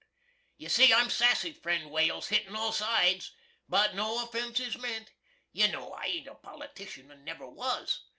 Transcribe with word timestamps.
You 0.57 0.67
see 0.67 0.91
I'm 0.91 1.11
sassy, 1.11 1.53
friend 1.53 1.91
Wales, 1.91 2.29
hittin' 2.29 2.55
all 2.55 2.71
sides; 2.71 3.33
but 3.69 3.93
no 3.93 4.23
offense 4.23 4.59
is 4.59 4.75
ment. 4.75 5.11
You 5.51 5.67
know 5.67 5.93
I 5.93 6.05
ain't 6.05 6.27
a 6.27 6.33
politician, 6.33 7.11
and 7.11 7.23
never 7.23 7.47
was. 7.47 8.03